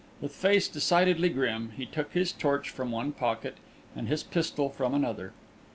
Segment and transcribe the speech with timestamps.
[0.19, 3.57] With face decidedly grim, he took his torch from one pocket
[3.95, 5.31] and his pistol from another.